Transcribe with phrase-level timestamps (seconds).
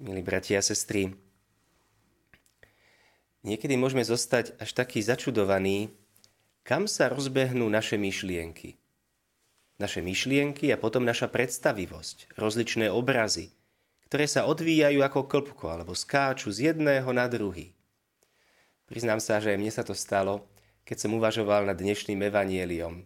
[0.00, 1.12] milí bratia a sestry.
[3.44, 5.92] Niekedy môžeme zostať až taký začudovaní,
[6.64, 8.80] kam sa rozbehnú naše myšlienky.
[9.76, 13.52] Naše myšlienky a potom naša predstavivosť, rozličné obrazy,
[14.08, 17.72] ktoré sa odvíjajú ako klpko alebo skáču z jedného na druhý.
[18.88, 20.48] Priznám sa, že mne sa to stalo,
[20.84, 23.04] keď som uvažoval nad dnešným evanieliom.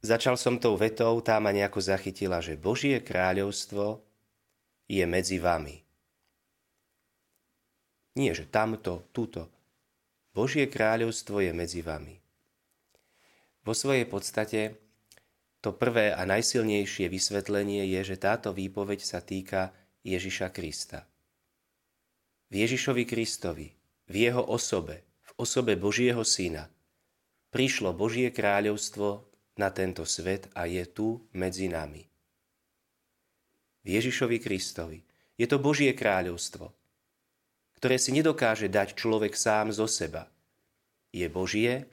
[0.00, 4.09] Začal som tou vetou, tá ma nejako zachytila, že Božie kráľovstvo
[4.90, 5.78] je medzi vami.
[8.18, 9.46] Nie, že tamto, tuto.
[10.34, 12.18] Božie kráľovstvo je medzi vami.
[13.62, 14.82] Vo svojej podstate
[15.62, 19.70] to prvé a najsilnejšie vysvetlenie je, že táto výpoveď sa týka
[20.02, 21.06] Ježiša Krista.
[22.50, 23.70] V Ježišovi Kristovi,
[24.10, 26.66] v jeho osobe, v osobe Božieho Syna,
[27.54, 29.22] prišlo Božie kráľovstvo
[29.54, 32.09] na tento svet a je tu medzi nami
[33.84, 35.00] Ježišovi Kristovi.
[35.40, 36.68] Je to Božie kráľovstvo,
[37.80, 40.28] ktoré si nedokáže dať človek sám zo seba.
[41.16, 41.88] Je Božie,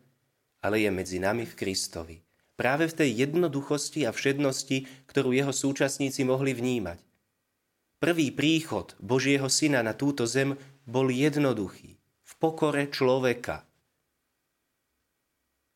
[0.59, 2.17] ale je medzi nami v Kristovi.
[2.59, 6.99] Práve v tej jednoduchosti a všednosti, ktorú jeho súčasníci mohli vnímať.
[8.03, 13.63] Prvý príchod Božieho Syna na túto zem bol jednoduchý, v pokore človeka.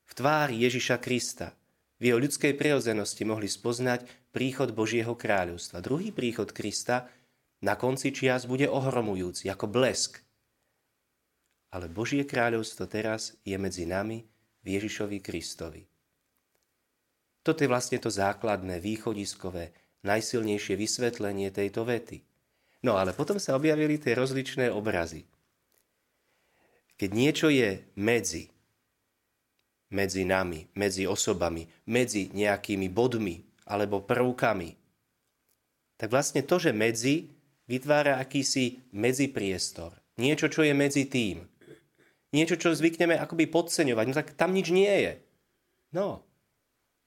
[0.05, 1.55] V tvári Ježiša Krista,
[2.01, 5.85] v jeho ľudskej prirodzenosti mohli spoznať príchod Božieho kráľovstva.
[5.85, 7.05] Druhý príchod Krista
[7.61, 10.17] na konci čias bude ohromujúci, ako blesk.
[11.69, 14.25] Ale Božie kráľovstvo teraz je medzi nami
[14.65, 15.85] v Ježišovi Kristovi.
[17.45, 19.69] Toto je vlastne to základné, východiskové,
[20.01, 22.25] najsilnejšie vysvetlenie tejto vety.
[22.81, 25.29] No ale potom sa objavili tie rozličné obrazy.
[26.97, 28.49] Keď niečo je medzi,
[29.91, 34.75] medzi nami, medzi osobami, medzi nejakými bodmi alebo prvkami.
[35.99, 37.29] Tak vlastne to, že medzi,
[37.69, 39.93] vytvára akýsi medzipriestor.
[40.17, 41.45] Niečo, čo je medzi tým.
[42.31, 44.05] Niečo, čo zvykneme akoby podceňovať.
[44.07, 45.13] No tak tam nič nie je.
[45.91, 46.23] No,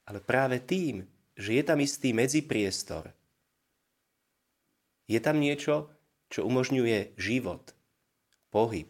[0.04, 3.10] ale práve tým, že je tam istý medzipriestor,
[5.04, 5.92] je tam niečo,
[6.32, 7.72] čo umožňuje život,
[8.48, 8.88] pohyb.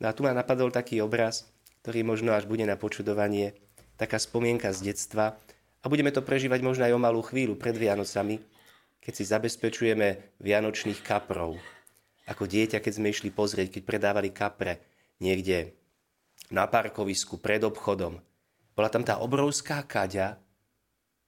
[0.00, 1.48] No a tu ma napadol taký obraz,
[1.80, 3.56] ktorý možno až bude na počudovanie,
[3.96, 5.40] taká spomienka z detstva.
[5.80, 8.36] A budeme to prežívať možno aj o malú chvíľu pred Vianocami,
[9.00, 11.56] keď si zabezpečujeme vianočných kaprov.
[12.28, 14.84] Ako dieťa, keď sme išli pozrieť, keď predávali kapre
[15.24, 15.72] niekde
[16.52, 18.20] na parkovisku pred obchodom.
[18.76, 20.36] Bola tam tá obrovská kaďa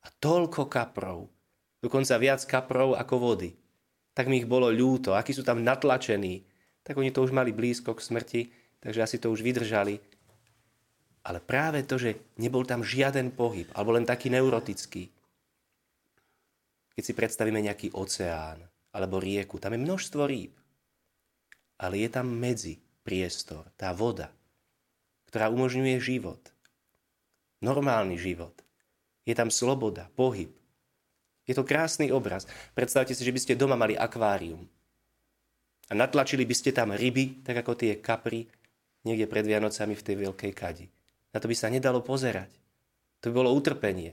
[0.04, 1.32] a toľko kaprov.
[1.80, 3.50] Dokonca viac kaprov ako vody.
[4.12, 6.44] Tak mi ich bolo ľúto, akí sú tam natlačení.
[6.84, 8.40] Tak oni to už mali blízko k smrti,
[8.84, 10.11] takže asi to už vydržali
[11.22, 15.06] ale práve to, že nebol tam žiaden pohyb, alebo len taký neurotický.
[16.92, 18.60] Keď si predstavíme nejaký oceán
[18.92, 20.52] alebo rieku, tam je množstvo rýb.
[21.80, 24.28] Ale je tam medzi priestor, tá voda,
[25.30, 26.42] ktorá umožňuje život.
[27.64, 28.52] Normálny život.
[29.22, 30.50] Je tam sloboda, pohyb.
[31.46, 32.46] Je to krásny obraz.
[32.74, 34.66] Predstavte si, že by ste doma mali akvárium.
[35.90, 38.46] A natlačili by ste tam ryby, tak ako tie kapry,
[39.06, 40.86] niekde pred Vianocami v tej veľkej kadi.
[41.32, 42.52] Na to by sa nedalo pozerať.
[43.24, 44.12] To by bolo utrpenie.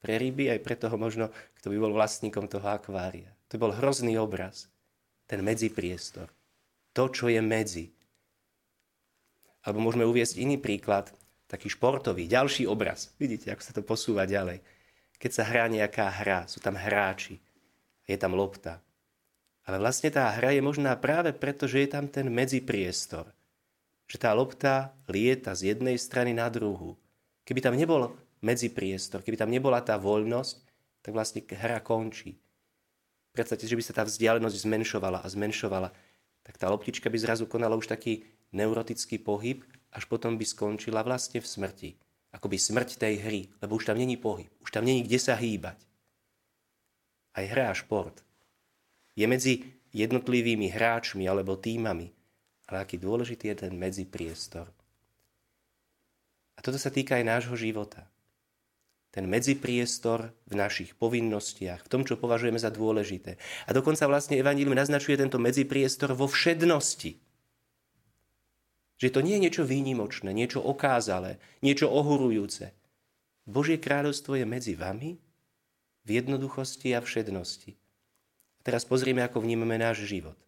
[0.00, 3.30] Pre ryby aj pre toho možno, kto by bol vlastníkom toho akvária.
[3.52, 4.72] To bol hrozný obraz.
[5.28, 6.32] Ten medzipriestor.
[6.96, 7.92] To, čo je medzi.
[9.62, 11.12] Alebo môžeme uviesť iný príklad,
[11.46, 13.14] taký športový, ďalší obraz.
[13.20, 14.58] Vidíte, ako sa to posúva ďalej.
[15.20, 17.38] Keď sa hrá nejaká hra, sú tam hráči,
[18.08, 18.82] je tam lopta.
[19.62, 23.30] Ale vlastne tá hra je možná práve preto, že je tam ten medzipriestor–
[24.12, 27.00] že tá lopta lieta z jednej strany na druhú.
[27.48, 28.12] Keby tam nebol
[28.44, 30.60] medzipriestor, keby tam nebola tá voľnosť,
[31.00, 32.36] tak vlastne hra končí.
[33.32, 35.88] Predstavte, že by sa tá vzdialenosť zmenšovala a zmenšovala,
[36.44, 41.40] tak tá loptička by zrazu konala už taký neurotický pohyb, až potom by skončila vlastne
[41.40, 41.90] v smrti.
[42.36, 45.80] Akoby smrť tej hry, lebo už tam není pohyb, už tam není kde sa hýbať.
[47.32, 48.20] Aj hra a šport
[49.16, 52.12] je medzi jednotlivými hráčmi alebo týmami
[52.72, 54.64] ale aký dôležitý je ten medzipriestor.
[56.56, 58.08] A toto sa týka aj nášho života.
[59.12, 63.36] Ten medzipriestor v našich povinnostiach, v tom, čo považujeme za dôležité.
[63.68, 67.20] A dokonca vlastne Evangelium naznačuje tento medzipriestor vo všednosti.
[68.96, 72.72] Že to nie je niečo výnimočné, niečo okázalé, niečo ohurujúce.
[73.44, 75.20] Božie kráľovstvo je medzi vami
[76.08, 77.76] v jednoduchosti a všednosti.
[78.56, 80.38] A teraz pozrieme, ako vnímame náš život.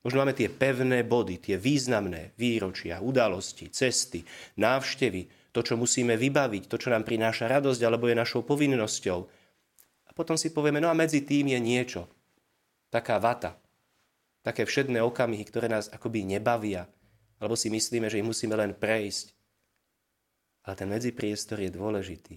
[0.00, 4.24] Možno máme tie pevné body, tie významné výročia, udalosti, cesty,
[4.56, 9.20] návštevy, to, čo musíme vybaviť, to, čo nám prináša radosť alebo je našou povinnosťou.
[10.08, 12.08] A potom si povieme, no a medzi tým je niečo.
[12.88, 13.60] Taká vata.
[14.40, 16.88] Také všedné okamihy, ktoré nás akoby nebavia.
[17.36, 19.36] Alebo si myslíme, že ich musíme len prejsť.
[20.64, 22.36] Ale ten medzipriestor je dôležitý.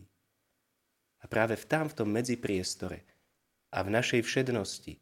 [1.24, 3.08] A práve v tam, v tom medzipriestore
[3.72, 5.00] a v našej všednosti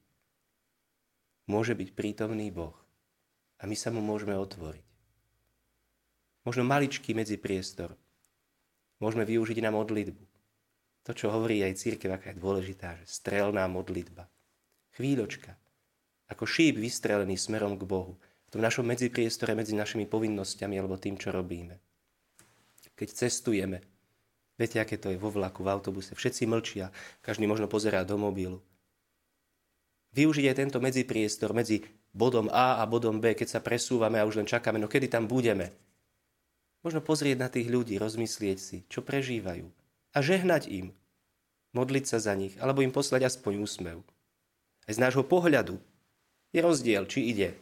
[1.51, 2.73] môže byť prítomný Boh.
[3.59, 4.87] A my sa mu môžeme otvoriť.
[6.47, 7.93] Možno maličký medzipriestor.
[9.03, 10.23] Môžeme využiť na modlitbu.
[11.05, 14.31] To, čo hovorí aj církev, aká je dôležitá, že strelná modlitba.
[14.95, 15.59] Chvíľočka.
[16.31, 18.15] Ako šíp vystrelený smerom k Bohu.
[18.47, 21.77] V tom našom medzipriestore medzi našimi povinnosťami alebo tým, čo robíme.
[22.95, 23.81] Keď cestujeme,
[24.61, 26.93] viete, aké to je vo vlaku, v autobuse, všetci mlčia,
[27.25, 28.61] každý možno pozerá do mobilu.
[30.11, 34.43] Využiť aj tento medzipriestor medzi bodom A a bodom B, keď sa presúvame a už
[34.43, 35.71] len čakáme, no kedy tam budeme.
[36.83, 39.69] Možno pozrieť na tých ľudí, rozmyslieť si, čo prežívajú
[40.11, 40.91] a žehnať im,
[41.71, 44.03] modliť sa za nich, alebo im poslať aspoň úsmev.
[44.83, 45.79] Aj z nášho pohľadu
[46.51, 47.55] je rozdiel, či ide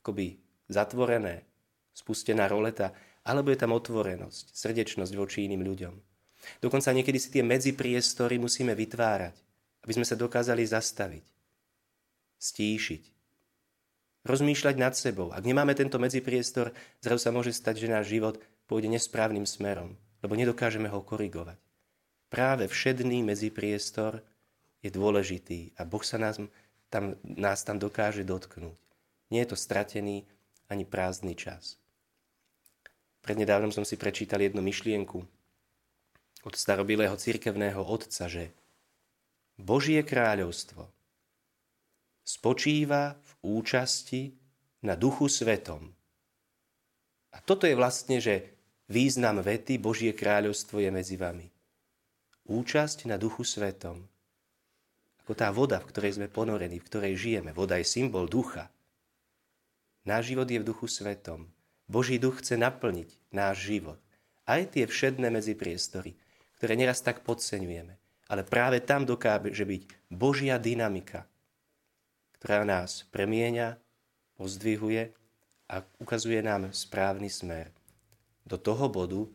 [0.00, 0.40] akoby
[0.72, 1.44] zatvorené,
[1.92, 2.96] spustená roleta,
[3.28, 5.94] alebo je tam otvorenosť, srdečnosť voči iným ľuďom.
[6.64, 9.36] Dokonca niekedy si tie medzipriestory musíme vytvárať,
[9.84, 11.24] aby sme sa dokázali zastaviť,
[12.38, 13.02] stíšiť,
[14.26, 15.30] rozmýšľať nad sebou.
[15.34, 18.38] Ak nemáme tento medzipriestor, zrazu sa môže stať, že náš život
[18.70, 21.58] pôjde nesprávnym smerom, lebo nedokážeme ho korigovať.
[22.28, 24.20] Práve všedný medzipriestor
[24.84, 26.36] je dôležitý a Boh sa nás
[26.92, 28.76] tam, nás tam dokáže dotknúť.
[29.32, 30.28] Nie je to stratený
[30.68, 31.80] ani prázdny čas.
[33.24, 35.20] Prednedávnom som si prečítal jednu myšlienku
[36.44, 38.52] od starobilého cirkevného otca, že
[39.58, 40.86] Božie kráľovstvo
[42.28, 44.36] spočíva v účasti
[44.84, 45.88] na duchu svetom.
[47.32, 48.52] A toto je vlastne, že
[48.92, 51.48] význam vety Božie kráľovstvo je medzi vami.
[52.44, 54.04] Účasť na duchu svetom.
[55.24, 57.56] Ako tá voda, v ktorej sme ponorení, v ktorej žijeme.
[57.56, 58.68] Voda je symbol ducha.
[60.04, 61.48] Náš život je v duchu svetom.
[61.88, 64.00] Boží duch chce naplniť náš život.
[64.48, 66.16] Aj tie všedné medzipriestory,
[66.60, 67.96] ktoré neraz tak podceňujeme.
[68.28, 71.28] Ale práve tam dokáže byť Božia dynamika,
[72.38, 73.78] ktorá nás premieňa,
[74.38, 75.10] pozdvihuje
[75.68, 77.74] a ukazuje nám správny smer.
[78.46, 79.26] Do toho bodu,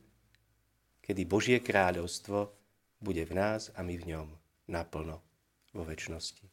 [1.04, 2.50] kedy Božie kráľovstvo
[3.04, 4.28] bude v nás a my v ňom
[4.72, 5.20] naplno
[5.76, 6.53] vo väčšnosti.